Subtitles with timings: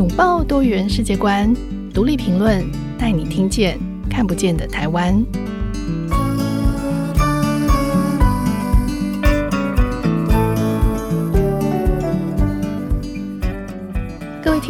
[0.00, 1.54] 拥抱多元世界观，
[1.92, 2.64] 独立评论，
[2.98, 5.22] 带你听见看不见的台湾。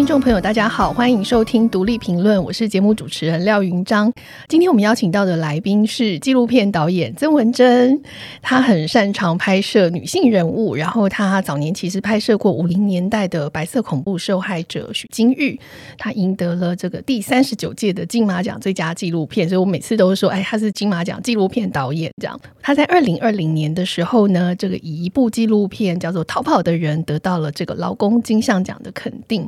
[0.01, 4.11] 听众朋友，大家好，欢迎收听独立评论，我是节目主持人廖云章。
[4.49, 8.01] 今天我们邀请到的来宾是纪录片导演曾文珍，
[8.41, 15.61] 他很擅长拍摄女性人物，然后他早年其实拍摄过五零年代的白色恐怖受害者许金玉，
[15.99, 22.11] 他赢得了这个第三十九届的金马奖最佳纪录片，所以我每次都说，哎，他是金马奖纪录片导演。
[22.19, 29.47] 这样，他在二零二零年的时候呢，这个以一部纪录片叫做《逃跑的人》得到了这个劳工金像奖的肯定。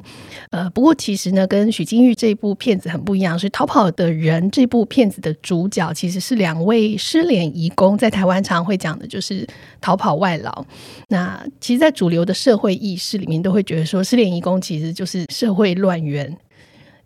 [0.51, 9.47] 呃，不过其实呢，跟许金玉这部片子很不一样，是《逃跑的人》这部片子的主角其实是两位失联移工，在台湾常常会讲的就是
[9.81, 10.65] 逃跑外劳。
[11.09, 16.37] 那其实，在主流的社会意识里面，都会觉得说失联移工其实就是社会乱源。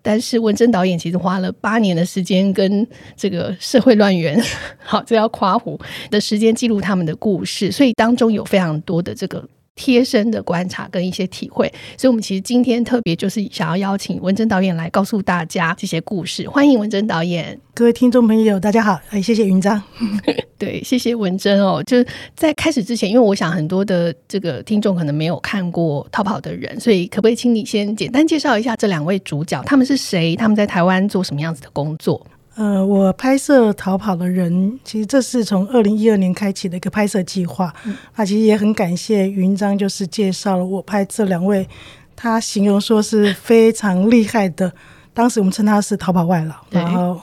[0.02, 4.40] 但是文珍导演其实花了八年的时间，跟这个社会乱源，
[4.78, 5.76] 好，这要夸胡
[6.10, 9.46] 的时间记录他们的故事，所以当中有非常多的这个。
[9.76, 16.48] 贴身的观察跟一些体会，所以我们其实今天特别就是想要邀请文珍导演来告诉大家这些故事。
[16.48, 19.80] 欢迎文珍导演，各位听众朋友，大家好，哎，谢谢云章，
[20.58, 21.82] 对，谢谢文珍哦。
[21.86, 30.34] 就是在开始之前，因为我想很多的这个听众可能没有看过《逃跑的人》，所以可不可以请你先简单介绍一下这两位主角，他们是谁？
[30.34, 32.26] 他们在台湾做什么样子的工作？
[32.56, 37.70] 呃，我拍摄逃跑的人，其实这是从二零一二年开启的一个拍摄计划。
[37.84, 41.68] 那、嗯啊、其实也很感谢云章，就是介绍了我拍这两位，
[42.16, 44.72] 他形容说是非常厉害的。
[45.12, 46.54] 当时我们称他是逃跑外劳。
[46.70, 47.20] 然后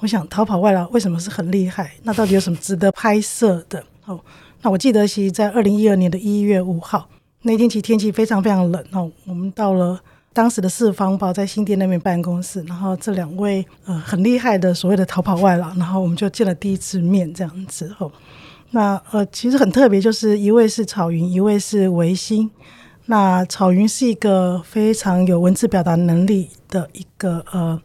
[0.00, 1.90] 我想，逃跑外劳为什么是很厉害？
[2.02, 3.82] 那到底有什么值得拍摄的？
[4.04, 4.20] 哦，
[4.60, 7.08] 那我记得，其实，在二零一二年的一月五号
[7.40, 9.98] 那天，其实天气非常非常冷哦，我们到了。
[10.34, 18.10] 当时的四方报在新店那边办公室，然后这两位呃很厉害的所谓的逃跑外劳，然后我们就见了第一次面这样子哦。
[18.72, 22.50] 那呃其实很特别，就是一位是草云，一位是维新。
[23.06, 27.80] 那草云是一个非常有文字表达能力的一个呃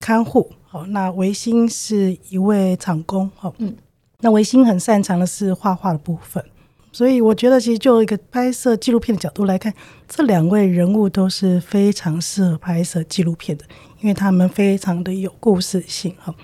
[0.00, 3.76] 看护，好，那维新是一位厂工，好，嗯，
[4.20, 6.42] 那维新很擅长的是画画的部分。
[6.92, 9.72] 所以我觉得，其实就一个拍摄纪录片的角度来看，
[10.06, 13.64] 这两位人物都是非常适合拍摄纪录片的，
[14.00, 16.14] 因为他们非常的有故事性。
[16.20, 16.34] 哈，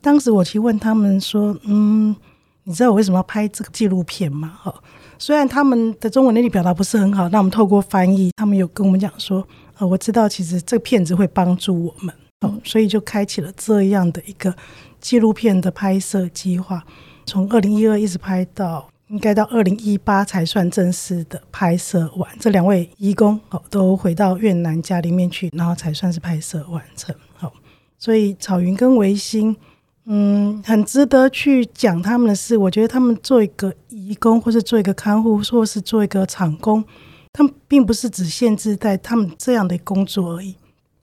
[0.00, 2.16] 当时我去问他们说：“嗯，
[2.64, 4.74] 你知道我为什么要拍这个纪录片吗？”哈，
[5.18, 9.46] 虽然他们的中文能力表达不是很好，那我们透过翻译，他们有跟我们讲说
[9.76, 14.54] ：“呃，我知道其实这个片子会帮助我们。”哦，所以就开启了这样的一个
[15.00, 16.82] 纪录片的拍摄计划，
[17.26, 18.88] 从二零一二一直拍到。
[19.08, 22.30] 应该到二零一八才算正式的拍摄完。
[22.38, 27.14] 这两位义工哦，都回到越南家里面去，然后才算是拍摄完成。
[27.34, 27.52] 好，
[27.98, 29.56] 所以草云跟维新，
[30.04, 32.56] 嗯，很值得去讲他们的事。
[32.56, 36.84] 我觉得他们做一个义工，或是做一个看护，或是做一个厂工，
[37.32, 40.54] 他们并不是只限制在他们这样的工作而已。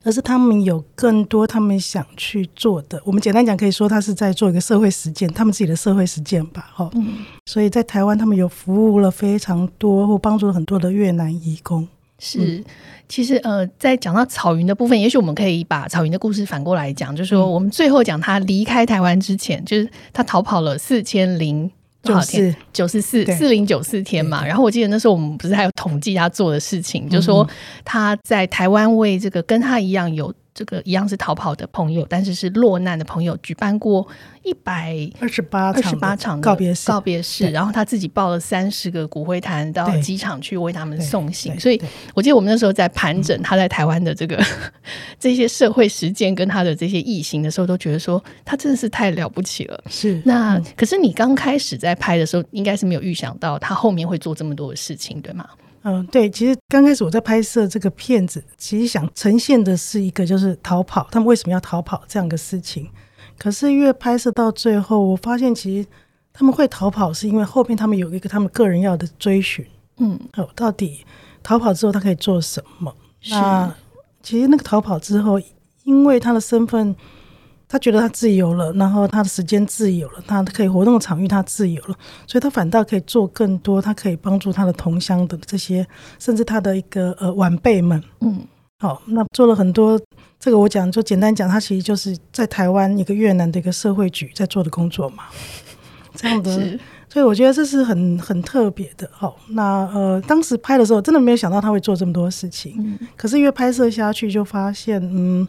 [0.06, 3.02] 而是他们有更多他们想去做的。
[3.04, 6.70] 我们简单讲，可以说他是在做一个社会实践，他们自己的社会实践吧。
[6.72, 11.88] 哈，嗯，所以在台湾，他们有服务了非常多或帮助了很多的越南移工。
[12.20, 12.62] 是，
[13.08, 21.68] 其实呃，在讲到草云的部分，也许我们可以把草云的故事反过来讲，就是说，我们最后讲他离开台湾之前，就是他逃跑了四千零。
[22.06, 22.56] 多少天？
[22.72, 24.46] 九四四四零九四天嘛。
[24.46, 27.46] 然后我记得那时候我们不是还有统计他做的事情，就说
[27.84, 30.32] 他在台湾为这个跟他一样有。
[30.56, 34.08] 这个一样是逃跑的朋友，但是是落难的朋友，举办过
[34.42, 41.60] 一百二十八二十八场告别式，告别式，然后他自己抱了三十个骨灰坛到机场去为他们送行。
[41.60, 41.78] 所以
[42.14, 44.72] 我记得我们那时候在盘整他在台湾的这个、嗯、
[45.20, 49.84] 这些社会实践跟他的这些义行的时候，都觉得说他真的是太了不起了。
[49.90, 55.46] 是那可是你刚开始在拍的时候，应该是没有预想到他后面会做这么多的事情，对吗？
[55.88, 62.90] 嗯，对，其实刚开始我在拍摄这个片子，其实想呈现的是一个就是逃跑，他们为什么要逃跑这样的事情。
[63.38, 65.88] 可是越拍摄到最后，我发现其实
[66.32, 69.64] 他们会逃跑，是因为后面他们有一个他们个人要的追寻。
[69.98, 71.04] 嗯，哦，到底
[71.40, 72.92] 逃跑之后他可以做什么？
[73.30, 73.72] 那
[74.24, 75.40] 其实那个逃跑之后，
[75.84, 76.96] 因为他的身份。
[77.68, 81.96] 他觉得他自由了，然后他的时间自由了，他可以活动的场域他自由了，
[82.26, 85.86] 所以他反倒可以做更多，他可以帮助他的同乡的这些，
[86.18, 88.00] 甚至他的一个呃晚辈们。
[88.20, 88.46] 嗯，
[88.78, 90.00] 好，那做了很多，
[90.38, 95.24] 这个我讲就简单讲，他其实就是在台湾一个越南的一个社会局在做的工作嘛，
[96.14, 99.10] 这样的，所所以我觉得这是很很特别的。
[99.20, 99.34] 哦。
[99.48, 105.48] 那呃，当时拍的时候真的没有想到他会做这么多事情，嗯、可是因为拍摄下去就发现，嗯，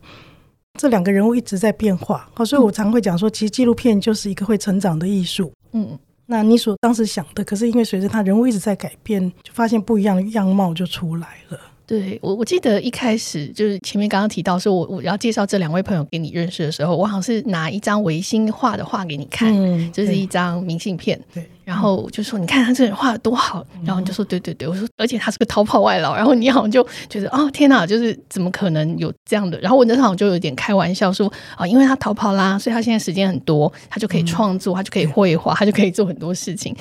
[0.77, 5.97] 这两个人物一直在变化，好，所以我常会讲说，其实纪录片就是一个会成长的艺术，嗯。
[6.29, 11.57] 那你所当时想的，可是因为随着他人物一直在改变，就发现不一样的样貌就出来了。
[11.85, 21.17] 对我，我记得一开始就是前面刚刚提到说，我我要介绍这两位朋友给你认识的时候，我好像是拿一张维新画的画给你看，嗯、就是一张明信片。
[21.33, 21.49] 对。
[21.67, 23.61] 然后我就说，你看他这人画的多好。
[23.83, 26.15] 然后你就说，对对对，我说，而且他是个逃跑外劳。
[26.15, 29.59] 然后你好像就觉得，哦天哪，就是怎么可能有这样的？
[29.59, 36.73] 然后我那时候就有点开玩笑说，啊，因为他逃跑啦，所以他现在时间很多，他就可以创作，他就可以绘画，他就可以做很多事情。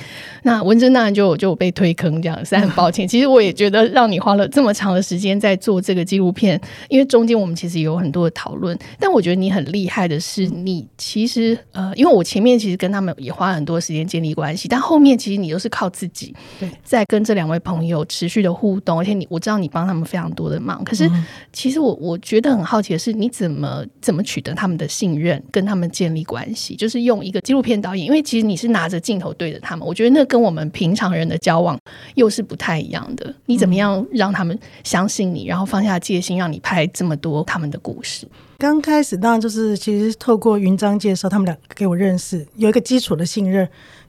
[0.43, 3.05] 那文珍当然就就被推坑这样，实在很抱歉。
[3.05, 6.57] 其实我也觉得让你花了这么长的时间在做这个纪录片，
[6.87, 8.79] 因为中间我们其实有很多的讨论。
[8.97, 16.35] 但我觉得你很厉害的是，你其实呃，因为我前面其实跟他们也花了很多时间建立关系，但后面其实你都是靠自己，
[16.83, 20.83] 在跟这两位朋友持续的互动，而且你我知道你帮他们非常多的忙。
[20.83, 21.09] 可是
[21.51, 26.75] 其实我我觉得很好奇的是，你怎么怎么取得他们的信任，跟他们建立关系？
[26.75, 31.77] 就是用一个纪录片导演，因为其实你是拿着镜头对着他们，我觉得那跟我们平常人的交往
[32.15, 33.33] 又是不太一样的。
[33.45, 38.27] 你怎么样让他们相信你，然后放下戒心，让你拍这么多他们的故事？
[38.57, 43.67] 刚开始当然就是其实透过云章介绍，他们两个给我认识，有一个基础的信任。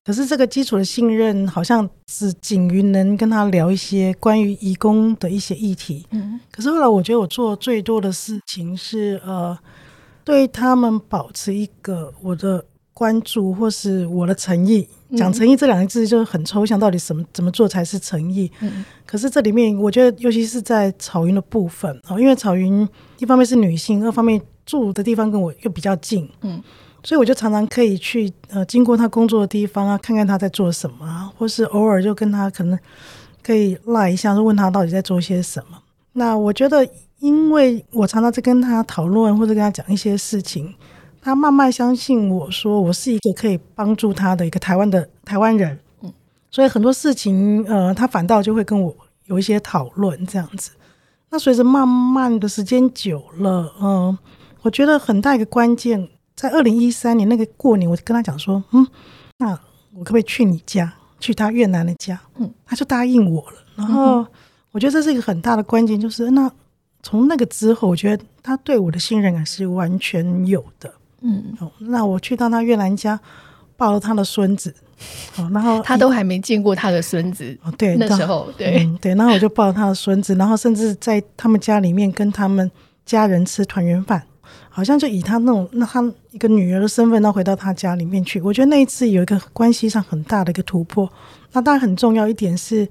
[0.08, 6.06] 可是这个基础的信任，好像只仅于能跟他聊一些关于移工的一些议题。
[6.12, 9.54] 嗯，可是后来我觉得我做最多的事情是，呃，
[10.24, 12.64] 对他们保持一个我的
[12.94, 14.88] 关注，或是我的诚意。
[15.14, 18.50] 讲诚意这两个字就很抽象，到底什么怎么做才是诚意？
[18.60, 22.88] 嗯，可是这里面我觉得，尤其是在草云的部分啊，因为草云
[23.18, 26.26] 一方面是女性，二方面住的地方跟我又比较近。
[26.40, 26.62] 嗯。
[27.04, 32.78] 所以我就常常可以去呃，经过他工作的地方啊，看看他在做什么啊，或是偶尔就跟他可能
[33.42, 35.78] 可以赖一下，就问他到底在做些什么。
[36.14, 36.86] 那我觉得，
[37.20, 40.74] 因为我常常在跟他讨论或者跟他讲一些事情，
[41.22, 45.78] 他慢慢相信我说我是一个可以帮助他的一个台湾的台湾人。
[46.02, 46.12] 嗯，
[46.50, 48.94] 所以很多事情呃，他反倒就会跟我
[49.26, 50.72] 有一些讨论这样子。
[51.30, 54.18] 那随着慢慢的时间久了，嗯、呃，
[54.62, 56.08] 我觉得很大一个关键。
[56.38, 58.86] 在二零一三年那个过年，我就跟他讲说，嗯，
[59.38, 59.50] 那
[59.92, 62.20] 我可不可以去你家，去他越南的家？
[62.36, 63.56] 嗯，他就答应我了。
[63.74, 64.24] 然后
[64.70, 66.48] 我觉得这是一个很大的关键，就是那
[67.02, 70.88] 从那个之后，我觉得他对我的信任感是完全有的。
[71.22, 73.18] 嗯，哦，那我去到他越南家，
[73.76, 74.72] 抱了他的孙子，
[75.38, 77.58] 哦，然后 他都还没见过他的孙子。
[77.64, 82.70] 哦，对，那时候，对、嗯、对，然后我就抱了他的孙子，然后甚至在他们家里面跟他们
[83.04, 84.22] 家人吃团圆饭。
[84.68, 88.40] 好像就以他那种，那他一个女儿的身份，然后回到他家里面去。
[88.40, 91.10] 我觉得那一次有一个关系上很大的一个突破。
[91.52, 92.86] 那当然很重要一点是，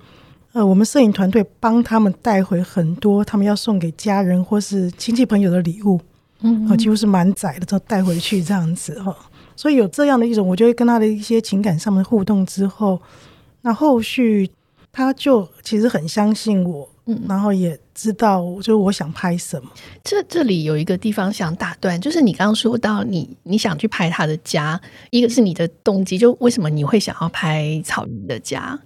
[0.51, 5.99] 呃，我们摄影团队帮他们带回很多他们要送给家人或是亲戚朋友的礼物，
[6.41, 9.15] 嗯，几乎是满载的都带回去这样子哈。
[9.55, 13.01] 所以有这样的一种，我就会跟他的一些情感上面互动之后，
[13.61, 14.49] 那后续
[14.91, 16.89] 他就其实很相信我。
[17.07, 19.69] 嗯，然后也知道，就是我想拍什么。
[20.03, 28.77] 这这里有一个地方想打断，就是你刚刚说到你你想去拍他的家，一个是你的动机，就为什么你会想要拍草云的家？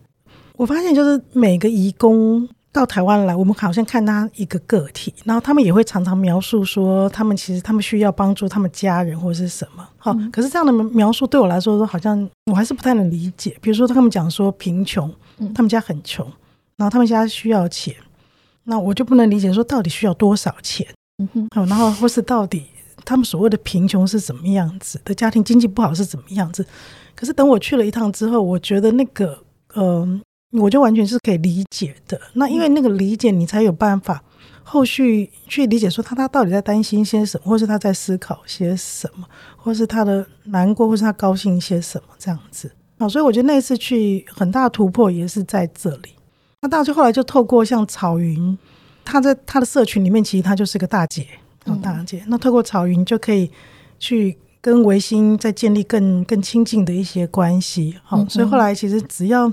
[0.55, 9.83] 我发现就是每个移工到台湾来，我们好像看他一个个体，然后他们也会常常描述说，他们其实他们需要帮助他们家人或者是什么。
[9.97, 13.57] 好，嗯，可是这样的描述对我来说，说好像我还是不太能理解。
[13.59, 15.11] 比如说他们讲说贫穷，
[15.55, 16.23] 他们家很穷，
[16.77, 17.95] 然后他们家需要钱。
[18.71, 20.87] 那我就不能理解说到底需要多少钱，
[21.17, 22.63] 嗯哼，好，然后或是到底
[23.03, 26.65] 他们所谓的贫穷是怎么样子的，家庭经济不好是怎么样子。
[27.13, 29.43] 可是等我去了一趟之后，我觉得那个，
[29.75, 30.23] 嗯、
[30.53, 32.17] 呃，我就完全是可以理解的。
[32.35, 34.23] 那因为那个理解，你才有办法
[34.63, 42.71] 后续去理解说他他到底在担心些什么，或是他在思考些什么，或是他的难过，或是他高兴些什么这样子。
[42.99, 46.13] 啊，所以我觉得那次去很大的突破也是在这里。
[46.63, 48.55] 那到最后来就透过像草云，
[49.03, 51.25] 他在他的社群里面，其实他就是个大姐，
[51.81, 52.23] 大姐。
[52.27, 53.49] 那透过草云就可以
[53.97, 57.95] 去跟维新再建立更更亲近的一些关系。
[58.03, 59.51] 好，所以后来其实只要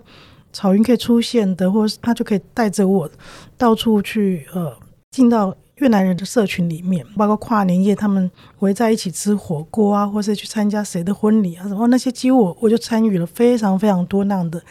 [0.52, 3.10] 草云可以出现的，或是他就可以带着我
[3.56, 4.76] 到处去，呃，
[5.10, 14.62] 进到越南人的社群里面，包括跨年夜他们围在一起吃火锅啊，或是去参加谁的婚礼啊什么那些，几乎我我就参与了非常非常多那样的。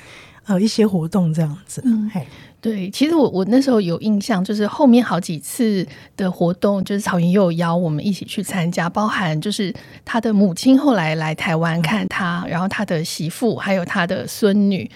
[0.48, 1.82] 呃一些活动这样子。
[1.86, 2.26] 嗯，嘿。
[2.60, 5.86] 对，其实我我那时候有印象，就是后面好几次
[6.18, 9.74] 的活动，就是草原又有邀我们一起去参加，包含就是
[10.04, 14.90] 他的母亲后来来台湾看他，然后他的媳妇还有他的孙女。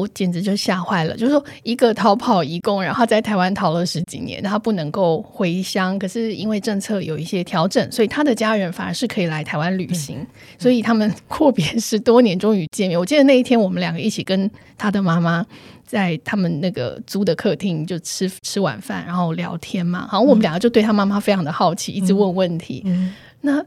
[0.00, 10.26] 我简直就吓坏了，就是说一个逃跑移工，然后在台湾逃了十几年，他不能够回乡，可是因为政策有一些调整，所以他的家人反而是可以来台湾旅行，嗯、
[10.58, 12.98] 所以他们 阔别十多年终于见面。
[12.98, 15.44] 我记得那一天我们两个一起跟他的妈妈
[15.84, 22.82] 在他们那个租的客厅就吃吃晚饭，然后聊天嘛，好像我们两个就对他妈妈非常的好奇，嗯、一直问问题。
[22.86, 23.62] 嗯、那。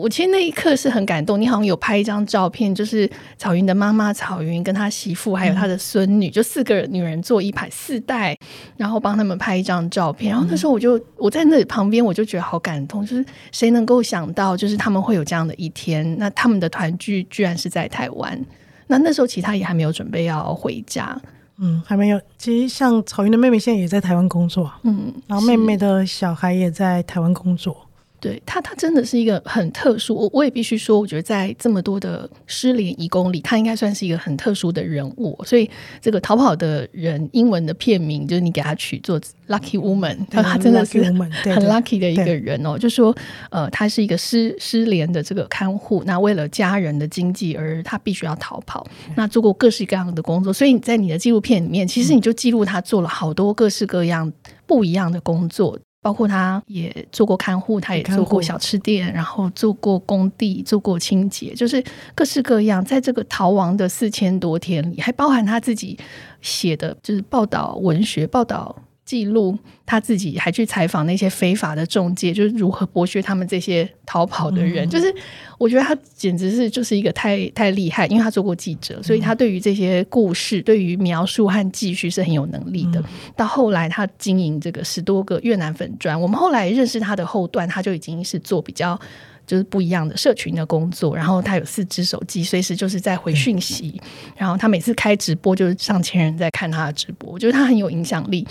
[0.00, 8.34] 我其实那一刻是很感动，你好像有拍一张照片，就是草云的妈妈草云跟他媳妇还有他的孙女，嗯、就四个女人坐一排四代，
[8.78, 10.30] 然后帮他们拍一张照片。
[10.30, 16.16] 然后那时候我就我在那旁边，我就觉得好感动，就是谁能够想到，就是他们会有这样的一天？
[16.18, 18.42] 那他们的团聚居然是在台湾。
[18.86, 21.20] 那那时候其他也还没有准备要回家，
[21.58, 22.18] 嗯，还没有。
[22.38, 27.76] 其实像草云的妹妹现在也在台湾工作，嗯，然后妹妹的小孩也在台湾工作。
[28.22, 30.14] 对他，他真的是一个很特殊。
[30.14, 35.36] 我我也必须说，我觉得在这么多的失联义工里，他应该算是一个很特殊的人物。
[35.44, 35.68] 所以
[36.00, 42.78] 这个逃跑的人，英文的片名就是你给他取做 Lucky Woman，他、嗯、 他真的是 很 lucky 的一个人哦。
[42.78, 43.12] 就说
[43.50, 48.86] 呃，他是一个失失联的这个看护，那为了家人的经济而他必须要逃跑，
[49.16, 50.52] 那做过各式各样的工作。
[50.52, 54.32] 所以你在你的纪录片里面，其实你就记录他做了好多各式各样
[54.64, 55.76] 不一样的工作。
[56.02, 61.82] 包括他也做过看护，他也做过小吃店，然后做过工地，做过清洁，就是
[62.14, 62.84] 各式各样。
[62.84, 65.96] 在这个逃亡的四千多天里，还包含他自己
[66.40, 68.76] 写的，就是报道文学报道。
[69.04, 74.86] 记录他自己，还去采访那些非法的中介，就是如何剥削他们这些逃跑的人。
[74.86, 75.12] 嗯、就是
[75.58, 83.00] 我觉得他简直是就是一个太太厉害，因为他做过记者，所以他对于这些故事，对于描述和记叙是很有能力的。
[83.00, 83.04] 嗯、
[83.36, 88.98] 到后来他经营这个十多个越南粉砖，我们后来认识他的后段，他就已经是做比较。
[89.44, 94.00] 就是不一样的社群的工作，然后他有四只手机，随时就是在回讯息。
[94.36, 98.46] 然后他每次开直播，就是上千人在看他的直播，我觉得他很有影响力。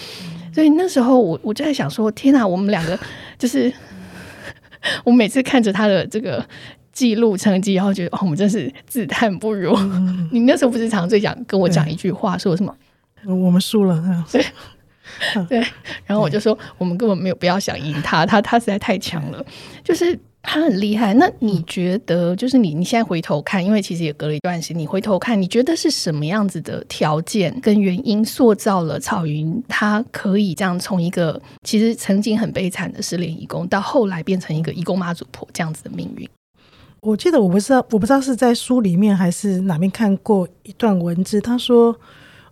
[0.53, 2.97] 所以那时候我我就在想说，天哪，我们两个
[3.37, 3.71] 就是
[5.03, 6.45] 我每次看着他的这个
[6.91, 9.77] 记录成绩，然后觉得哦，我们真是自叹不如。
[10.31, 12.75] 你那时候不是常常最想跟我讲一句话，说什么？
[13.25, 14.03] 我们输了。
[14.31, 14.45] 对
[15.47, 15.59] 对。
[16.05, 19.45] 然后我就说，我们根本没有必要想赢他，他他实在太强了，
[19.83, 20.19] 就是。
[20.43, 36.27] 他很厉害，那你觉得，就是你你现在回头看，因为其实也隔了一段时间，你回头看，你觉得是什么样子的条件跟原因塑造了草云，他可以这样从一个其实曾经很悲惨的失联义工，到后来变成一个义工妈祖婆这样子的命运？
[37.01, 41.95] 我记得我不知道，我不知道是在书里面还是哪边看过一段文字，他说：“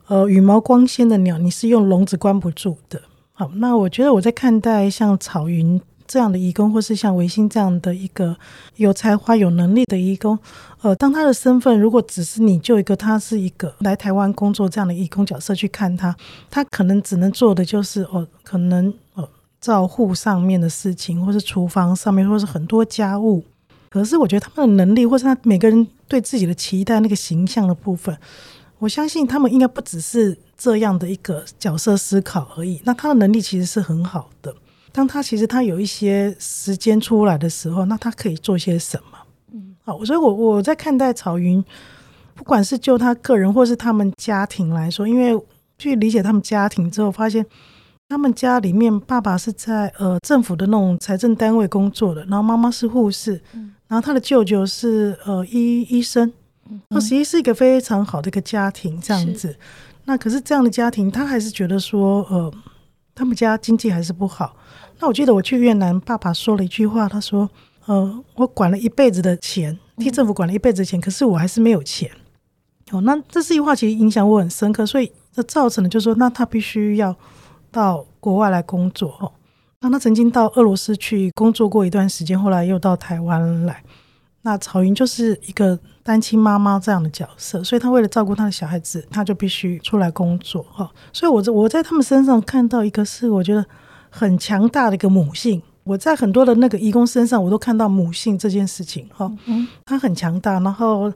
[0.08, 3.02] 呃，羽毛光鲜的鸟，你是用笼子关不住的。”
[3.34, 5.82] 好，那我觉得我在看待像草云。
[6.10, 8.36] 这样的义工，或是像维新这样的一个
[8.78, 10.38] 有才华、有能力的义工，
[10.82, 16.16] 呃，当他的身份如果只是你就一个他是一个来台湾工作这样的义工角色去看他，
[16.50, 19.30] 他可能只能做的就是哦，可能呃
[19.62, 23.44] 照护上面的事情，或是厨房上面，或是很多家务。
[23.92, 28.18] 可是我觉得他们的能力，或是他每个人对自己的期待那个形象的部分，
[28.80, 32.82] 我相信他们应该不只是这样的一个角色思考而已。
[32.84, 34.56] 那他的能力其实是很好的。
[34.92, 39.18] 当他其实他有一些时间出来的时候，那他可以做些什么？
[39.54, 41.64] 嗯，好，所以我我在看待草云，
[42.36, 45.40] 不管是就他个人或是他们家庭来说，因为
[45.78, 47.46] 去理解他们家庭之后，发现
[48.10, 56.34] 他们家里面爸爸是在呃政府的那种财政单位工作的，然后妈妈是护士，嗯，然后他的舅舅是呃医医生，
[56.90, 59.56] 那实际是一个非常好的一个家庭这样子。
[60.06, 62.52] 那可是这样的家庭，他还是觉得说呃，
[63.20, 64.56] 他们家经济还是不好。
[64.98, 67.50] 那我记得我去越南，爸爸说了一句话，他说
[67.86, 72.10] ：“呃，我管了一辈子的钱，替政府管了一辈子的钱，可是我还是没有钱。”
[72.92, 77.14] 哦，那这是一句话，其实影响我很深刻，所以这造成了就是说，那他必须要
[77.70, 79.10] 到国外来工作。
[79.20, 79.30] 哦，
[79.82, 83.84] 那他曾经到俄罗斯去工作过一段时间，后来又到台湾来。
[84.44, 85.78] 那曹云就是一个
[86.10, 90.66] 单亲妈妈这样的角色，所以他为了照顾他的小孩子，他就必须出来工作。
[90.72, 93.64] 哈，所以我在我在他们身上看到一个是我觉得。
[94.12, 99.32] 很强大的一个母性，我在很多的那个义工身上，我都看到母性这件事情哈。
[99.46, 101.14] 嗯，他很强大，然后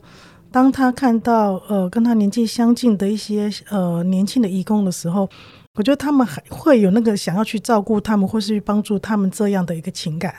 [0.52, 5.28] 当他看到呃跟他年纪相近的一些呃年轻的义工的时候，
[5.74, 10.32] 我觉得他们还会有那个想要去照顾他们或是去帮助他们这样的一个情感。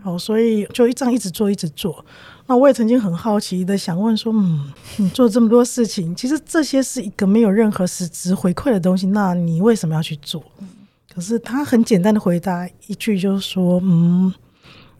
[0.00, 2.04] 嗯，好，所以就一这样一直做，一直做。
[2.46, 10.42] 那我也曾经很好奇的想问说，嗯，你做这么多事情，其实这些是一个没有任何实质回馈的东西，那你为什么要去做？
[11.14, 14.32] 可是他很简单的回答一句，就是说，嗯，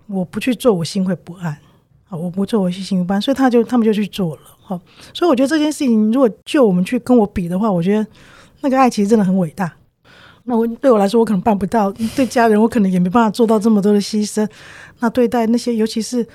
[0.06, 1.56] 我不去做，我心会不安。
[2.08, 3.22] 啊，我不做，我心心不安。
[3.22, 4.42] 所以他就他们就去做了。
[4.60, 4.80] 好，
[5.14, 8.04] 所以我觉得这件事情，如果就我们去跟我比的话，我觉得
[8.60, 9.72] 那个爱其实真的很伟大。
[10.50, 14.46] 那我对我来说，我可能办不到；对家人，我可能也没办法做到这么多的牺牲。
[14.98, 16.26] 那对待那些，尤其是。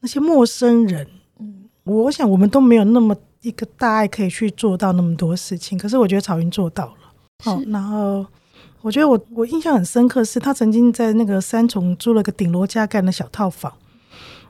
[0.00, 1.06] 那些陌生人，
[1.40, 5.78] 嗯，我想我们都没有那么一个大爱可以去做到那么多事情。
[5.78, 6.94] 可是我觉得曹云做到了，
[7.42, 8.26] 好，然后
[8.82, 13.72] 我觉得我我印象很深刻，是他曾经在那个三重租了个顶楼加盖的小套房。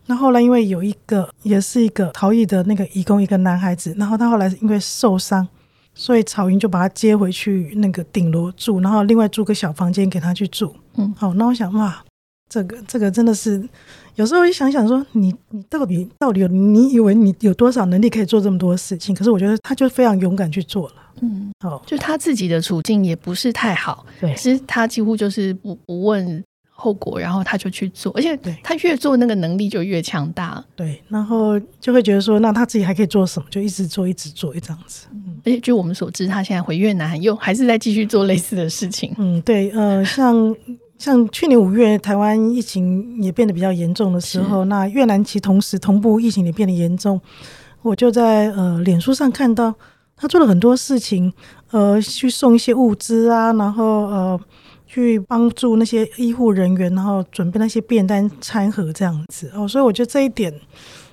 [0.06, 5.46] 那后来因为有一个也是一个逃逸的那个义工，一个男孩子，然后他后来因为受伤，
[5.94, 10.74] 所以草云就把他接回去那个顶楼住，然后另外租个小房间给他去住。
[10.96, 12.04] 嗯，好，那我想哇，
[12.48, 13.68] 这个这个真的是。
[14.16, 19.12] 有时候一想想说，你你到底到底有你以为你有多少能力可以做这么多事情？
[19.12, 20.94] 可是我觉得他就非常勇敢去做了。
[21.20, 26.44] 嗯，好，就他自己的处境也不是太好，对，其实他几乎就是不不问
[26.76, 30.62] 后果，然后他就去做，而且他越做那个能力就越强大。
[30.76, 33.47] 对，然后就会觉得说，那他自己还可以做什么？
[33.49, 35.07] 就一直做，一直做，这样子。
[35.12, 39.14] 嗯，而且据我们所知，他现在回越南又还是在继续做类似的事情。
[39.16, 40.54] 嗯，对，呃，像。
[40.97, 47.21] 像去年五月，台湾疫情也变得比较严重的时候，那越南其同时同步疫情也变得严重。
[47.83, 49.75] 我就在呃脸书上看到
[50.16, 51.31] 他做了很多事情，
[51.73, 54.40] 呃，去送一些物资啊，然后呃
[54.94, 59.66] 去帮助那些医护人员，然后准备那些便当餐盒这样子哦。
[59.66, 60.54] 所以我觉得这一点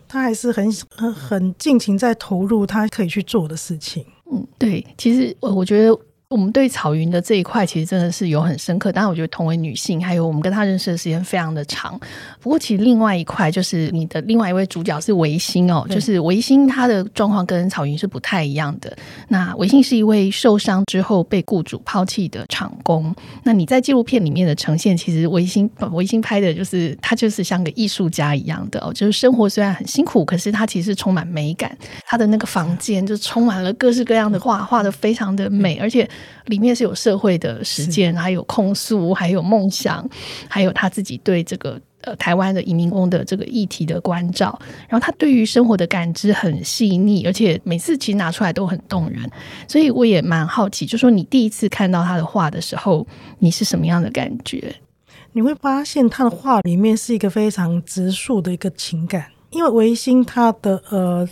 [0.07, 4.05] 他还是很很很尽情在投入他可以去做的事情。
[4.31, 5.97] 嗯，对，其实我我觉得。
[6.31, 11.99] 我们对草云的这一块其实真的是有很深刻，当然我觉得同为女性，还有我们跟她认识的时间非常的长。
[12.39, 18.95] 不过其实另外一块就是你的另外一位主角是维新哦，就是维新她的状况跟草云是不太一样的。
[19.27, 23.13] 那维新是一位受伤之后被雇主抛弃的厂工。
[23.43, 31.77] 那你在纪录片里面的呈现，其实维新维新拍的就是他就是像个艺术家一样的哦，就是生活虽然很辛苦，可是他其实充满美感。
[32.05, 36.09] 他的那个房间就充满了各式各样的画，画的非常的美，而且。
[36.45, 40.07] 里面是有社会的实践，还有控诉，还有梦想，
[40.47, 44.59] 还有他自己对这个呃台湾的移民工的这个议题的关照。
[44.89, 49.29] 然后他对于生活的感知很细腻，而且每次其实拿出来都很动人。
[49.67, 53.05] 所以我也蛮好奇，就说你第一次看到他的画的时候，
[53.39, 54.75] 你是什么样的感觉？
[55.33, 61.27] 你会发现他的画里面是一个非常直述的一个情感，因为维新他的呃。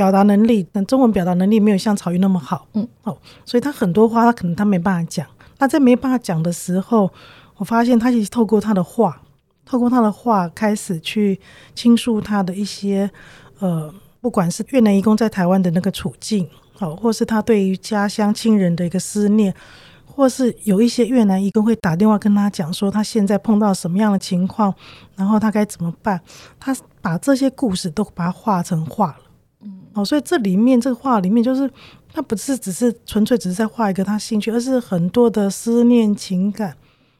[0.00, 5.26] 表达能力，但中文表达能力没有像曹云那么好，嗯，哦，所以他很多话他可能他没办法讲。
[5.58, 7.12] 那在没办法讲的时候，
[7.58, 9.20] 我发现他其实透过他的话，
[9.66, 11.38] 透过他的话开始去
[11.74, 13.10] 倾诉他的一些，
[13.58, 19.54] 呃，不管是越南移工在台湾的那个处境，好，或是他对于家乡亲人的一个思念，
[20.06, 24.74] 或是有一些越南移工会打电话跟他讲说他现在碰到什么样的情况，
[25.14, 26.18] 然后他该怎么办。
[26.58, 29.16] 他把这些故事都把它画成画了。
[30.04, 31.70] 所以这里面这个画里面，就是
[32.12, 36.76] 他不是只是纯粹只是在画一个他兴趣，而是很多的思念情感，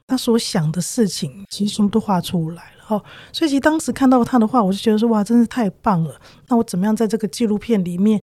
[0.06, 2.80] 他所想的事情，其实全部都画出来了。
[2.88, 6.20] 哦，所以其实当时看到他的画，我就觉得说，哇，真是太棒了。
[6.48, 8.20] 那我怎么样在这个纪录片里面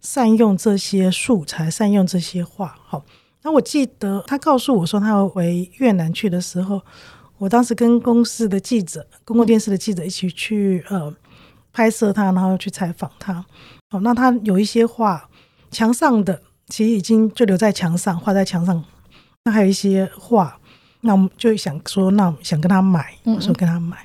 [0.00, 2.74] 善用这些素材，善用这些画？
[2.84, 3.04] 好，
[3.42, 6.82] 那我记得他告诉我说他要回越南去的时候，
[7.38, 11.14] 我当时跟公司的记者、公共电视的记者一起去呃
[11.72, 13.46] 拍摄他，然后去采访他。
[13.90, 15.28] 哦，那他有一些画，
[15.70, 18.84] 墙上的其实已经就留在墙上，画在墙上。
[19.44, 20.58] 那还有一些画，
[21.00, 23.96] 那我们就想说，那想跟他买，我说跟他买。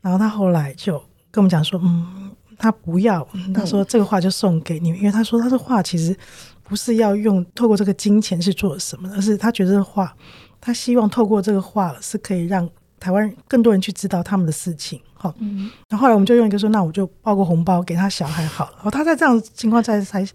[0.00, 0.92] 然后他后来就
[1.30, 6.16] 跟我们讲说，嗯，他不要，他说这个画就送给你，因为他说他的画其实
[6.62, 10.14] 不是要用透过这个金钱去做什么，而是他觉得这个画，
[10.60, 12.70] 他希望透过这个画是可以让。
[13.00, 20.26] 台湾更多人去知道他们的事情，好，嗯，然后后来我们就用一个说，那我就包个红包给他小孩好了，然后他在这样情况下才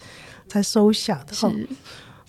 [0.47, 1.33] 才收下的。
[1.33, 1.47] 是，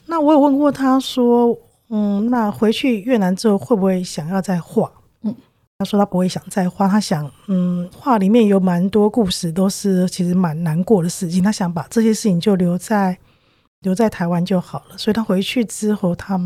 [0.07, 1.57] 那我有问过他说，
[1.89, 4.91] 嗯，那回去越南之后会不会想要再画？
[5.23, 5.35] 嗯，
[5.79, 13.19] 他说他不会想再画，他想，嗯，画里面有蛮多故事，都是其实蛮难过的事情，他想把这些事情就留在
[13.81, 16.41] 留在台湾就好了，所以他回去之后他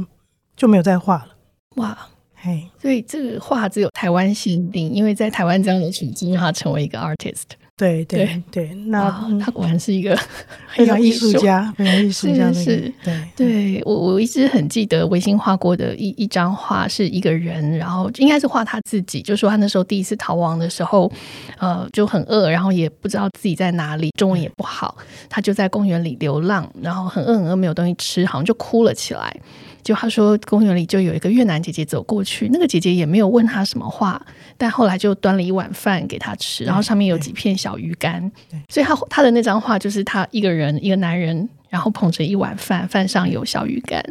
[0.56, 1.28] 就没有再画了。
[1.76, 1.96] 哇。
[2.40, 7.42] 嘿，所以这个画只有台湾限定，因为在台湾这样的处境，让他成为一个 artist。
[7.76, 9.08] 对对对，那
[9.40, 10.18] 他果然是一个
[10.74, 11.32] 非常艺术。
[11.34, 12.52] 家，非常艺术家。
[12.52, 21.10] 是，对对，我我一直很记得维新画过的一一张画，是一个人，然后应该是画他自己，就说他那时候第一次逃亡的时候，
[21.58, 24.96] 呃，就很饿，然后也不知道自己在哪里，中文也不好，
[25.30, 29.36] 他就在公园里流浪，然后很饿很饿，没有东西吃，好像就哭了起来。
[29.82, 34.20] 就他说，公园里就有一个越南姐姐走过去，那个姐姐也没有问他什么话，
[34.56, 38.30] 但后来就端了一碗饭给他吃，然后上面有几片小鱼干。
[38.68, 44.02] 所以他他的那张画就是他一个人，一个男人，然后捧着一碗饭，饭上有小鱼干，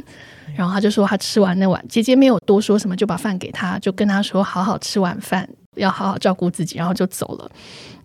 [0.55, 7.51] 然后他就说他吃完那碗，姐姐没有多说什么，就把饭给他，就跟他说好好吃晚饭，要好好照顾自己，然后就走了。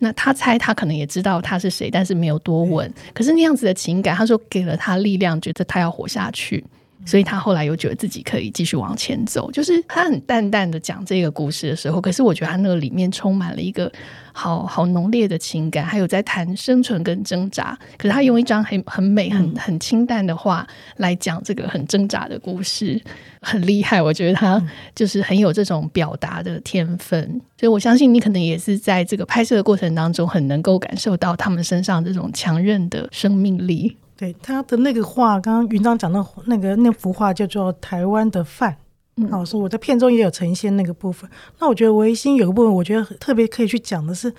[0.01, 2.93] 那他猜他可能也知道他是谁，但是没有多问。
[3.15, 6.63] 可是那样子的情感，他说给了他力量，觉得他要活下去。
[7.05, 13.91] 所以他后来又觉得自己可以继续往前走，就是他很淡淡的讲这个故事的时候，可是我觉得他那个里面充满了一个
[14.33, 17.77] 好好浓烈的情感，还有在谈生存跟挣扎。
[17.99, 20.67] 可是他用一张很很美、很很清淡的话
[20.99, 23.01] 来讲这个很挣扎的故事，
[23.41, 24.01] 很厉害。
[24.01, 24.63] 我觉得他
[24.95, 33.97] 就是很有这种表达的天分，所以我相信你可能也是在这个拍摄的过程当中，很能够感受到他们身上这种强韧的生命力。
[34.23, 38.71] 对他的那个画，刚刚云章讲到那个那幅画叫做《台湾的饭》，
[39.17, 41.29] 嗯，老师我在片中也有呈现那个部分。
[41.59, 44.33] 那我觉得维新有个部分，我觉得特别可以去讲的是，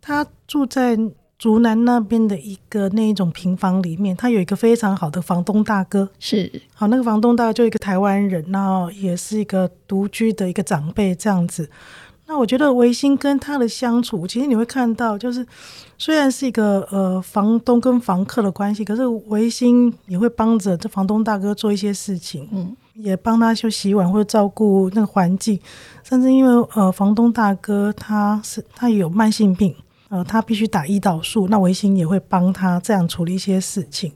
[0.00, 0.98] 他住在
[1.38, 11.70] 竹南那边的一个那一种平房里面，他有一个非常好的房东大哥，是好那个房东大哥就一个台湾人，然后也是一个独居的一个长辈这样子。
[12.32, 15.46] 那我觉得维新跟他的相处，其实你会看到，就是
[15.98, 25.60] 虽然是一个呃房东跟房客的关系，可是维新也会帮着这房东大哥做一些事情，嗯，也帮他去洗碗或者照顾那个环境，
[26.02, 29.74] 甚至因为呃房东大哥他是他有慢性病，
[30.08, 34.10] 呃他必须打胰岛素，那维新也会帮他这样处理一些事情。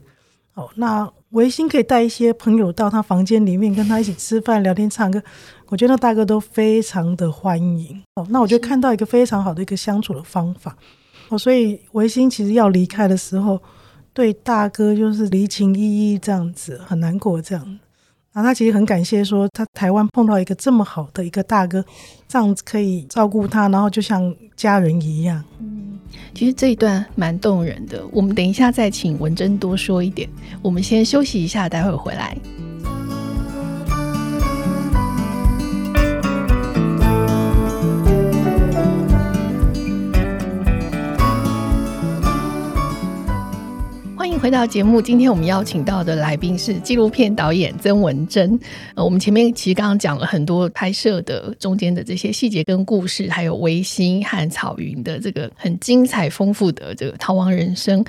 [0.55, 5.21] 哦，那维新可以带一些朋友到他房间里面跟他一起吃饭、聊天、唱歌。
[5.67, 10.77] 我觉得大哥都非常的欢迎哦，那我就看到一个非常好的一个相处的方法
[11.27, 13.61] 哦，所以维新其实要离开的时候，
[14.13, 17.79] 对大哥就是离情依依这样子，很难过这样。
[18.37, 21.83] 那他其实很感谢说，他台湾碰到一个这么好的一个大哥，
[22.27, 25.43] 这样子可以照顾他，然后就像家人一样。
[25.59, 25.97] 嗯，
[26.35, 30.29] 其实这一段蛮动人的，我们等一下再请文珍多说一点。
[30.61, 32.37] 我们先休息一下，待会回来。
[44.39, 48.57] 回到节目，今天我们邀请到的来宾是纪录片导演曾文珍。
[48.93, 58.05] 呃，我们前面其实刚刚讲了很多拍摄的中间的这些细节跟故事，还有维新和草云的这个很精彩丰富的这个逃亡人生。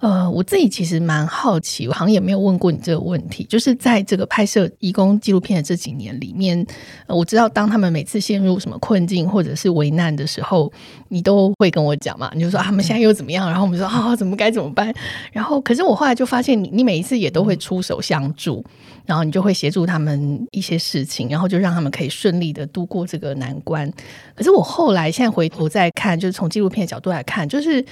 [0.00, 6.66] 呃，我自己其实蛮好奇，我好像也没有问过你这个问题，就是在这个拍摄义工纪录片的这几年里面，
[7.06, 10.70] 呃，我知道当他们每次陷入什么困境或者是危难的时候，
[11.08, 14.94] 你都会跟我讲嘛，你就说他们现在又怎么样，然后我们说啊，怎么该怎么办？
[15.32, 18.62] 然后可是我后来就发现你，你每一次也都会出手相助，
[19.06, 23.90] 然后你就会协助他们一些事情，然后就让他们可以顺利的度过这个难关。
[24.34, 27.82] 可是我后来现在回头再看，就是从纪录片的角度来看，就是。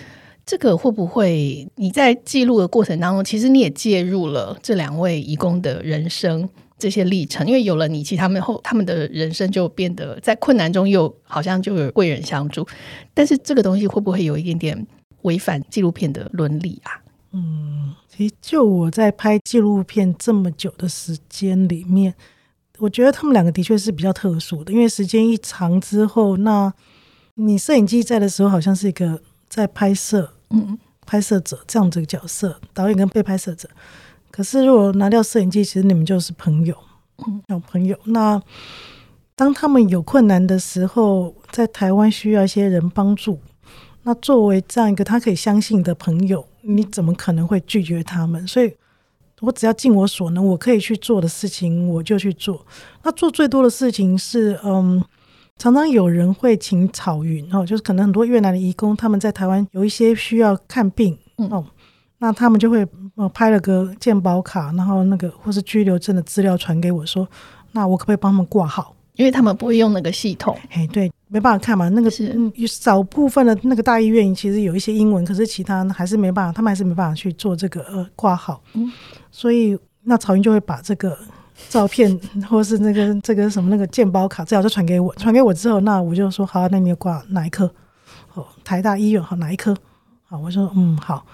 [0.47, 6.47] 这个会不会你在记录的过程当中，其实你也介入了这两位义工的人生
[6.79, 7.47] 这些历程？
[7.47, 12.67] 因为有了你，其实他们后他们的人生就变得在困难中又好像就有贵人相助。
[13.15, 14.87] 但是这个东西会不会有一点点
[15.23, 17.01] 违反纪录片的伦理啊？
[17.33, 22.15] 嗯，其实就我在拍纪录片这么久的时间里面，
[22.81, 26.71] 我觉得他们两个的确是比较特殊的，因为时间一长之后，那
[27.37, 30.34] 你摄影机在的时候，好像是一个在拍摄。
[30.51, 33.69] 嗯，拍摄者这样子的角色，导演跟被拍摄者。
[34.31, 36.77] 可是如果拿掉摄影机，其实你们就是朋友，
[37.27, 37.97] 嗯，好朋友。
[38.05, 38.41] 那
[39.37, 43.41] 当他们有困难的时候，在台湾需要一些人帮助，
[44.03, 48.47] 那作为这样一个他可以相信的朋友，你怎么可能会拒绝他们？
[48.47, 48.75] 所以，
[49.41, 52.65] 我只要尽我所能，我可以去做的事情，我就去做。
[53.03, 55.03] 那做最多的事情是，嗯。
[55.57, 61.65] 常常有人会请草云哦，就是可能很多越南的移工，他们在台湾有一些需要看病哦，
[62.19, 67.27] 那他们就会呃拍了个健保卡，然后那个或是居留证的资料传给我说，
[67.73, 68.95] 那我可不可以帮他们挂号？
[69.15, 71.89] 因为他们不会用那个系统，哎，对，没办法看嘛。
[71.91, 78.61] 那个是有少部分的那个大医院其实有一些英文，可是其他还是没办法，他们还是没办法去做这个呃挂号。
[78.73, 78.93] 嗯，
[79.31, 81.17] 所以那曹云就会把这个。
[81.69, 85.15] 照片，或是那个这个什么那个健保卡，最好就传给我。
[85.15, 87.71] 传给我之后，那我就说好，那你要挂哪一科？
[88.35, 89.77] 哦，台大医院好哪一科？
[90.25, 91.25] 好，我说嗯好，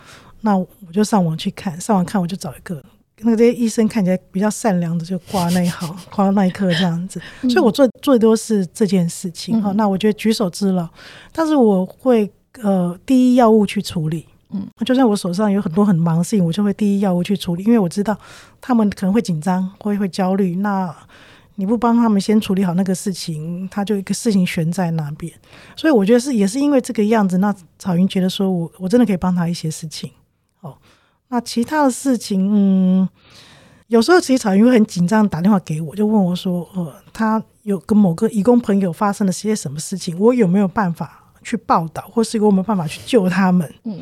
[0.43, 2.83] 那我就上网去看，上网看我就找一个。
[3.23, 7.21] 那个这些医生看起来比较善良的，就挂那一行，挂那一科这样子。
[7.43, 9.61] 所以我做最多是这件事情。
[9.61, 10.89] 好，那我觉得举手之劳，
[11.31, 12.31] 但是我会
[12.63, 14.27] 呃第一要务去处理。
[14.53, 18.17] 嗯，就算我手上有很多很忙的事情，我就会第一要务去处理，因为我知道
[18.61, 20.57] 他们可能会紧张，会会焦虑。
[20.57, 20.95] 那
[21.57, 25.33] 你不帮他们先处理好那个事情，他就一个事情悬在那边。
[25.77, 30.11] 所以我觉得是也是因为这个样子，那草云觉得说我我真的可以帮他一些事情。
[30.61, 30.77] 哦。
[31.29, 33.09] 那其他的事情，嗯，
[33.87, 43.73] 有时候其实草云会很紧张，打电话给我，就问我说，呃，他有跟某个义工朋友发生了些什么事情，我有没有办法去报道，或是有没有办法去救他们？
[43.85, 44.01] 嗯，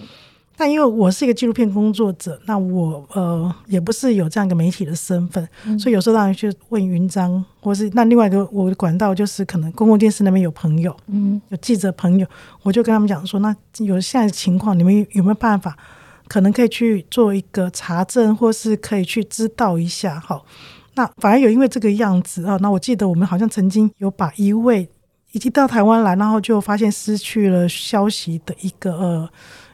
[0.59, 12.27] 但因为我是一个纪录片工作者，那我呃也不是有这样一个媒体的身份，嗯、所以有时候当然去问云章，或是那另外一个我的管道就是可能公共电视那边有朋友，嗯，有记者朋友，
[12.63, 15.77] 我就跟他们讲说，那有现在的情况，你们有没有办法？
[16.27, 20.43] 可能可以去做一个查证，或是可以去知道一下哈。
[20.95, 24.87] 那反而有因为这个样子啊，那我记得我们好像曾经有把一位
[25.33, 29.31] 已经到台湾来，然后就发现失去了消息的一个呃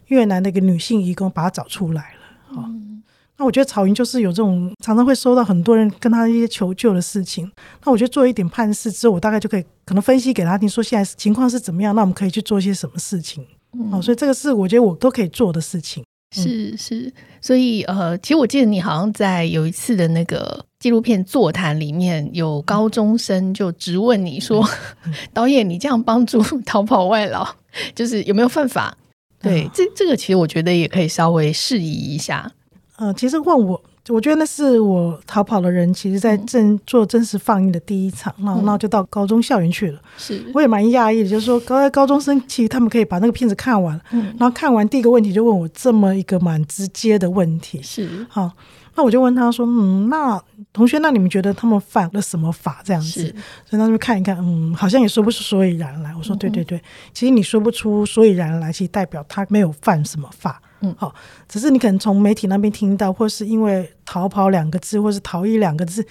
[0.07, 2.57] 越南的一个女性义工，把她找出来了。
[2.57, 3.03] 嗯，
[3.37, 7.51] 那我觉得草云就是有这种常常会收到很多人跟他一些求救的事情。
[7.85, 13.45] 那我觉得做一点判事之后，我大概就可以可能分析给他听，说现在情况是怎么样，那我们可以去做一些什么事情。
[13.73, 16.05] 嗯，所以这个是我觉得我都可以做的事情。
[16.31, 24.69] 是是，所以呃，其实我记得你好像在有一次的那个纪录片座谈里面，有高中生就质问你说
[25.33, 27.47] ：“导演，你这样帮助 逃跑外劳，
[27.95, 28.97] 就是有没有犯法？”
[29.45, 32.51] 对，这这个其实我觉得也可以稍微释疑一下。
[32.97, 33.81] 呃，其实问我。
[34.11, 40.01] 我觉得那是我逃跑的人，其实在正做真实放映的第一场，嗯、然后然后就到高中校园去了。
[40.19, 47.81] 是，我也蛮讶异的，就是说高高中生其实他们可以把那个片子看完，嗯、然后看完第一个问题就问我这么一个蛮直接的问题。
[47.81, 48.53] 是，好，
[48.97, 50.41] 那我就问他说，嗯，那
[50.73, 52.81] 同学，那你们觉得他们犯了什么法？
[52.85, 53.23] 这样子，
[53.65, 56.15] 所以他们看一看，嗯，好像也说不出所以然来。
[56.17, 56.81] 我说，对对对，
[57.13, 60.61] 其实你说不出所以然来，其实代表他没有犯什么法。
[60.81, 61.15] 嗯，好，
[61.49, 66.07] 只是你可能从媒体那边听到，或是因为“逃跑”两个字，或是“逃逸”两个字，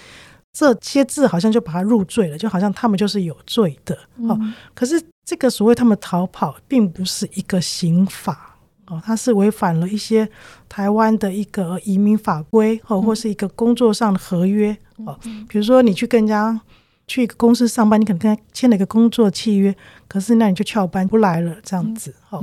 [0.52, 3.98] 这些字好像就把他入罪了，就好像他们就是有罪的。
[4.28, 4.38] 好，
[4.74, 8.53] 可是这个所谓他们逃跑，并不是一个刑法
[8.88, 10.28] 哦，它是违反了一些
[10.67, 15.17] 台湾的一个移民法规，或或是一个工作上的合约哦，
[15.48, 16.60] 比如说你去跟人家。
[17.06, 19.76] 去一个公司上班，你可能跟他签了一个工作契约，
[20.08, 22.15] 可是那你就翘班不来了，这样子。
[22.30, 22.41] 哦、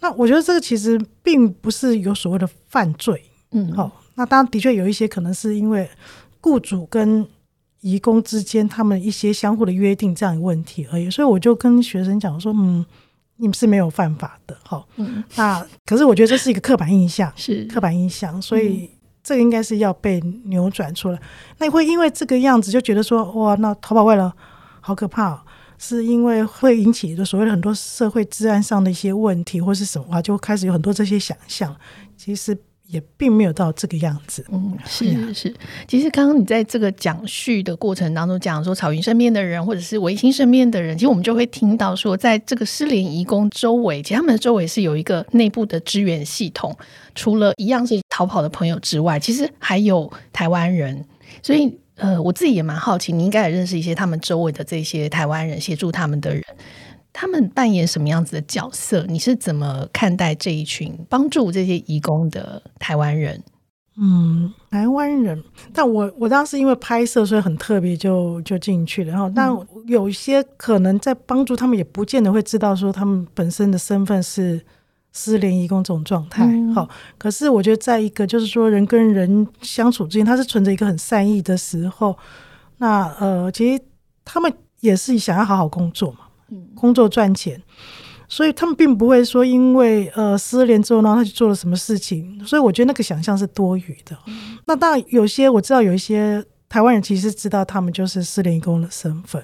[0.00, 3.22] 那我觉得这个其实并不是有所谓的犯罪。
[3.50, 5.86] 嗯，好，那当然的确有一些可能是因为
[6.40, 7.24] 雇主跟
[7.82, 11.10] 移工之间他们一些相互的约定这样的问题而已。
[11.10, 12.84] 所以我就跟学生讲说，嗯，
[13.38, 14.56] 你们是没有犯法的。
[14.62, 18.68] 好，嗯，那可是我觉得这是一个刻板印象，是刻板印象，所以。
[18.68, 18.88] 嗯
[19.20, 21.20] 这个应该是要被扭转出来。
[21.58, 24.32] 那会因为这个样子就觉得说，哇，那淘宝外劳
[24.80, 25.40] 好可怕哦，
[25.76, 31.76] 是因为会引起的所谓的很多社会治安上的一些问题，或是什么啊，就开始有很多这些想象。
[32.16, 32.56] 其实。
[32.88, 34.44] 也并没有到这个样子。
[34.50, 35.54] 嗯，是是。
[35.86, 46.74] 其实刚刚你在这个讲叙的过程当中讲说，草云身边的人或者是维新身边的人，其实我们就会听到说，在这个失联移工周围，其实他们的周围是有一个内部的支援系统。
[47.14, 51.04] 除了一样是逃跑的朋友之外，其实还有台湾人。
[51.42, 56.42] 所以，呃，我自己也蛮好奇，你应该也认识一些他们周围的这些台湾人，协助他们的人。
[57.12, 59.04] 他们扮演什么样子的角色？
[59.08, 63.42] 你是怎么看待这一群帮助这些移工的台湾人？
[64.00, 65.42] 嗯，台湾人，
[65.72, 69.10] 但我我当时因为拍摄，所以很特别就，就就进去了。
[69.10, 69.52] 然后，但
[69.86, 74.64] 有一些可能在帮助他们，也不见得会知道说他们本身的身份是
[75.12, 76.44] 失联移工这种状态。
[76.72, 82.16] 好、嗯，可是我觉得，在一个就是说人跟人相处之间，他是存着一个很善意的时候，
[82.76, 83.82] 那呃，其实
[84.24, 86.20] 他们也是想要好好工作嘛。
[86.74, 87.60] 工作赚钱，
[88.28, 94.16] 所以他们并不会说因为呃失联之后呢，他去做了什么事情，所以我觉得那个想象是多余的。
[94.26, 99.42] 嗯、那当然有些我知道有一些台湾人其实知道他们就是失联移工的身份，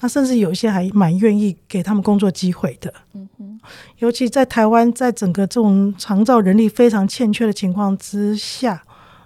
[0.00, 2.92] 那甚至有一些还蛮愿意给他们工作机会的。
[3.14, 3.60] 嗯哼，
[3.98, 8.82] 尤其在台湾，在整个这种长照人力非常欠缺的情况之下，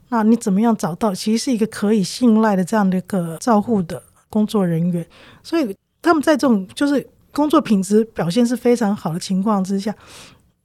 [0.09, 5.07] 那你怎么样找到其实是一个可以信赖的这样的一个照护的工作人员？
[5.43, 5.77] 所以。
[6.09, 9.95] 他们在这种就是工作品质表现是非常好的情况之下，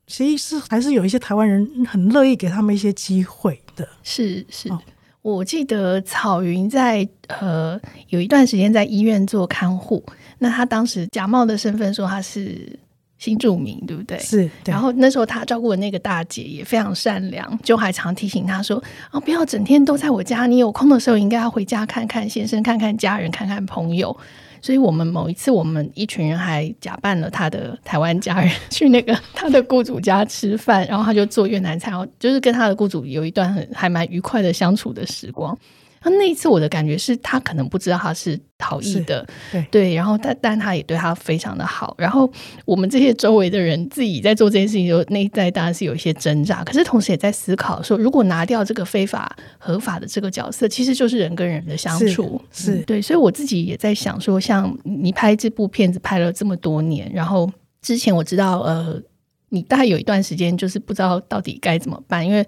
[0.08, 3.86] 其实是还是有一些台湾人很乐意给他们一些机会的。
[4.04, 4.80] 是是，哦、
[5.22, 7.78] 我记得草云在呃
[8.08, 10.02] 有一段时间在医院做看护，
[10.40, 12.80] 那他当时假冒的身份说他是
[13.18, 14.18] 新住民，对不对？
[14.20, 14.50] 是。
[14.66, 24.16] 然后那时候他照顾的那个大姐也非常善良，就还常提醒他说：“哦，不要整天都在我家，你有空的时候应该要回家看看先生，看看家人，看看朋友。”
[24.64, 35.58] 所以，我们某一次，我们一群人还假扮了他的台湾家人，去那个他的雇主家吃饭，然后他就做越南菜，然后就是跟他的雇主有一段很还蛮愉快的相处的时光。
[36.04, 41.96] 那那一次我的感觉是他可能不知道他是逃逸的，对对，然后但但他也对他非常的好。
[41.98, 42.32] 然后
[42.66, 53.02] 我们这些周围的人自己在做这件事情，就内在当然是有一些挣扎，可是同时也在思考说，如果拿掉这个非法合法的这个角色，其实就是人跟人的相处，是，是、嗯、对。
[53.02, 57.50] 所以我自己也在想说，像你拍这部片子拍了这么多年，然后
[57.82, 59.02] 之前我知道，呃，
[59.50, 62.46] 你大概有一段时间就是不知道到底该怎么办，因为。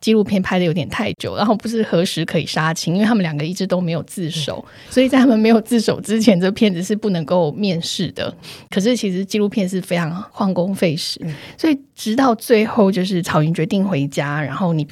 [0.00, 8.32] 纪录片拍的有点太久，然后不是何时可以杀青，因为他们两个一直都没有自首，所以在他们没有自首之前，这片子是不能够面世的。
[8.70, 11.20] 可是其实纪录片是非常旷工费时，
[11.56, 14.86] 所以直到最后就是草云决定回家，然后你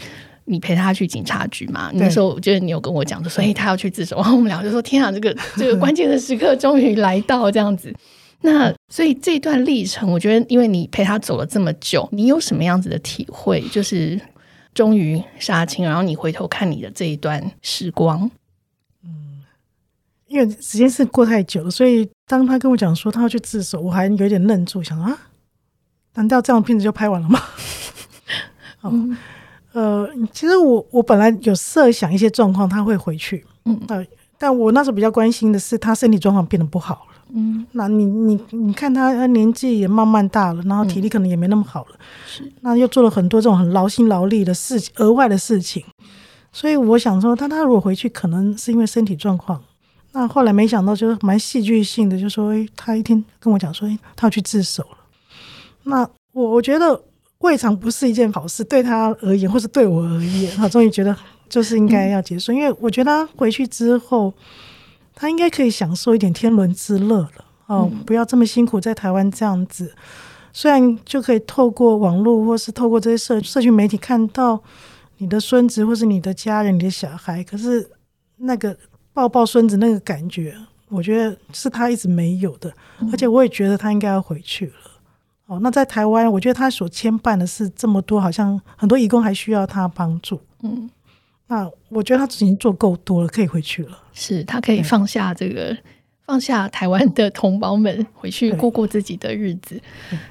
[0.44, 1.90] 你陪他去警察局嘛。
[1.94, 7.94] 那时候我觉得你有跟我讲，所以他要去自首，然后我们两个就说：“天啊，这个 这个关键的时刻终于来到，这样子。”
[8.42, 13.60] 那所以这段历程，我觉得因为你陪他走了这么久，你有什么样子的体会？
[13.70, 14.20] 就是。
[14.76, 18.30] 终于杀青，然后你回头看你的这一段时光，
[19.02, 19.42] 嗯，
[20.26, 25.18] 因为时间是过太久了，所以当他跟我讲说他要去自首，我还有点愣住，想啊，
[26.12, 27.40] 难道这样片子就拍完了吗？
[28.82, 29.16] 嗯、
[29.72, 34.04] 呃，其实我我本来有设想一些状况他会回去，嗯，呃，
[34.38, 37.16] 但我那时候比较关心的是他身体状况变得不好了。
[37.34, 45.82] 嗯，那你你你看他年纪也慢慢大了，然后体力可能也没那么好了，是、嗯，那又做了很多这种很劳心劳力的事情，额外的事情，
[46.52, 49.60] 所以我想说，他他如果回去，可能是因为身体状况。
[50.12, 54.96] 那后来没想到，就是蛮戏剧性的，就说，哎，他一天跟我讲说，哎，他要去自首了。
[55.82, 56.98] 那我我觉得
[57.38, 61.14] 未尝不是一件好事，对他而言，或是对我而言，他终于觉得
[61.48, 64.32] 就是应该要结束，嗯、因为我觉得他回去之后。
[65.18, 69.90] 他应该可以享受一点天伦之乐了哦，不要这么辛苦在台湾这样子。
[70.52, 74.62] 虽然就可以透过网络或是透过这些社社群媒体看到
[75.16, 77.88] 你的孙子或是你的家人、你的小孩，可是
[78.36, 78.76] 那个
[79.14, 80.54] 抱抱孙子那个感觉，
[80.90, 82.70] 我觉得是他一直没有的。
[83.10, 84.74] 而且我也觉得他应该要回去了。
[85.46, 90.38] 哦，那在台湾，我觉得他所牵绊的是这么多，好像很多义工还需要他帮助。
[90.62, 90.90] 嗯。
[91.48, 93.98] 那我觉得他已经做够多了，可以回去了。
[94.12, 95.76] 是他可以放下这个，
[96.24, 99.80] 放下台湾的同胞们，回去过过自己的日子。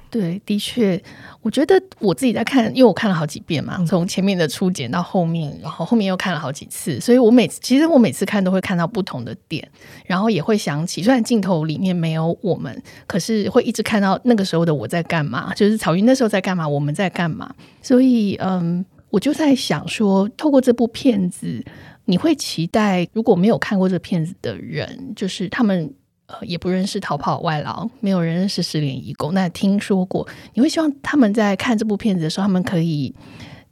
[0.10, 1.01] 对，的确，
[1.41, 9.65] 我觉得我自己在看，因为我看了好几遍嘛，从前面的初剪到后面，然后后面又看了好几次，所以我每次其实我每次看都会看到不同的点，
[10.06, 18.84] 然后也会想起，虽然镜头里面没有我们，可是会一直看到那个时候的我在干嘛，就是草云那时候在干嘛，我们在干嘛，所以嗯。
[19.15, 21.63] 我就在想说，透过这部片子，
[22.04, 25.89] 你会期待如果没有看过这片子的人，就是他们
[26.25, 33.15] 呃也不认识逃跑外劳，没有人认识失联移工，那听说过，你会希望他们在看这部片子的时候，他们可以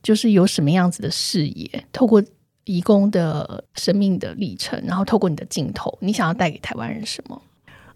[0.02, 2.24] 就是有什么样子的视野，透过
[2.64, 7.42] 移工的生命的历程，然后透过你的镜头，你想要带给台湾人什么？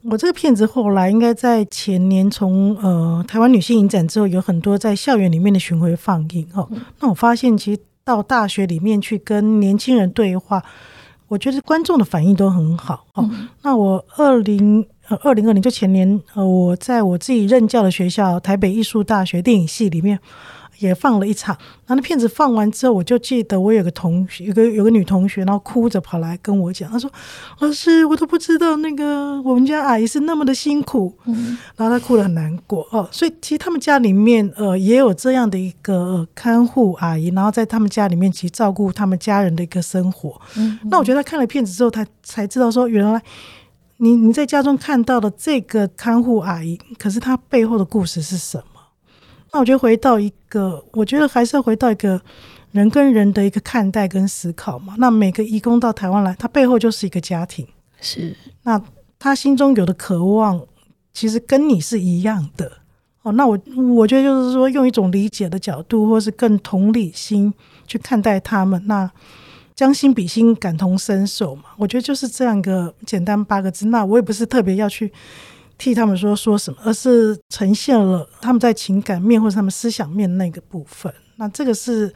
[0.09, 6.69] 我这个片子后来应该在前年从呃台湾女性影展之后，有很多在校园里面的巡回放映哦。
[7.01, 10.63] 那我发现其实到大学里面去跟年轻人对话，
[11.27, 13.29] 我觉得观众的反应都很好哦。
[13.63, 20.17] 那我二零呃二零二零就前年呃我在我自己任教的学校台北艺术大学电影系里面。
[20.79, 27.11] 也放了一场，然后那片子放完之后，我就记得我有个同学，有个有个女同学，然后哭着跑来跟我讲，她说
[27.59, 33.07] ：“老师，我都不知道那个我们家阿姨是那么的辛苦。”嗯，然后她哭得很难过哦。
[33.11, 40.39] 所以其实他们家里面呃也有这样的一个、呃、看护阿姨，然后在他们家里面其实照顾他们家人的一个生活。
[40.57, 43.21] 嗯，那我觉得他看了片子之后，他才知道说，原来
[43.97, 48.76] 你你在家中看到的这个看护阿姨，可是她背后的故事是什么？
[49.57, 52.21] 那我觉得回到一个，我觉得还是要回到一个
[52.73, 54.93] 人跟人的一个看待跟思考嘛。
[54.99, 57.67] 那每个移工到台湾来，他背后就是一个家庭，
[57.99, 58.35] 是。
[58.61, 58.79] 那
[59.17, 60.61] 他心中有的渴望，
[61.11, 62.71] 其实跟你是一样的。
[63.23, 63.57] 哦，那我
[63.95, 67.51] 我觉得就是说，用一种理解的角度，或是更同理心
[67.87, 69.09] 去看待他们，那
[69.73, 71.63] 将心比心，感同身受嘛。
[71.77, 73.87] 我觉得就是这样一个简单八个字。
[73.87, 75.11] 那我也不是特别要去。
[75.77, 81.13] 替他们说说什么，而是呈现了他们在情感面或者他们思想面那个部分。
[81.35, 82.13] 那这个是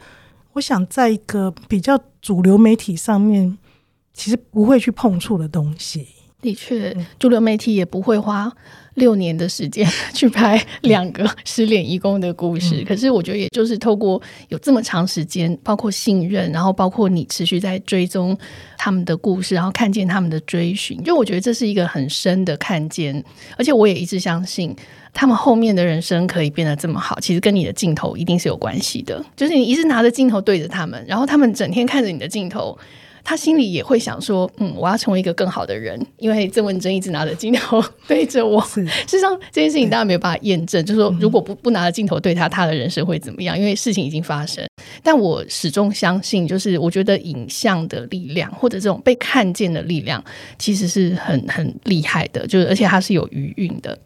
[0.54, 3.56] 我想在一个比较主流媒体上面，
[4.12, 6.06] 其实不会去碰触的东西。
[6.40, 8.52] 的确，主流媒体也不会花
[8.94, 12.82] 六年的时间去拍两个失联义工的故事。
[12.82, 18.36] 嗯、可是我觉得，也就是透过有这么长时间，包括信任，然后包括你持续在追踪
[18.76, 23.24] 他们的故事，然后看见他们的追寻，就我觉得这是一个很深的看见。
[23.56, 24.74] 而且我也一直相信，
[25.14, 29.24] 他们后面的人生可以变得这么好，其实跟你的镜头一定是有关系的。
[29.34, 32.78] 就是你一直拿着镜头对着他们，然后他们整天看着你的镜头。
[33.24, 38.60] 他心里也会想说：“嗯，我要成为一个更好的人。”因为郑文珍一直拿着镜头对着我。
[38.62, 40.84] 事实上，这件事情大家没有办法验证。
[40.84, 43.58] 就是说，如果不不拿着镜头对他，他的人生会怎么样？
[43.58, 44.66] 因为事情已经发生。
[45.02, 50.22] 但我始终相信，就是我觉得影像的力量，或者这种被看见的力量，
[50.58, 52.46] 其实是很很厉害的。
[52.46, 53.98] 就是而且它是有余韵的。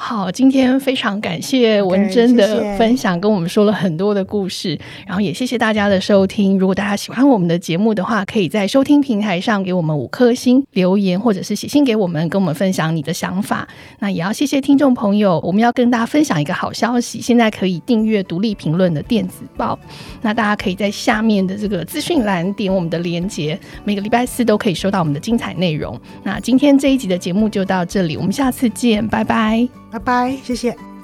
[0.00, 4.80] 好，今天非常感谢文珍的分享，跟我们说了很多的故事，谢谢。
[5.04, 6.56] 然后也谢谢大家的收听。
[6.56, 13.66] 如果大家喜欢我们的节目的话，可以在收听平台上给我们五颗星留言，或者是写信给我们，跟我们分享你的想法。
[13.98, 19.76] 那也要谢谢听众朋友，我们要跟大家分享一个好消息，现在可以订阅独立评论的电子报。
[20.22, 26.00] 那大家可以在下面的这个资讯栏点我们的连接，每个礼拜四都可以收到我们的精彩内容。
[26.22, 29.68] 那今天这一集的节目就到这里，我们下次见，拜拜。
[29.90, 30.97] 拜拜，谢谢。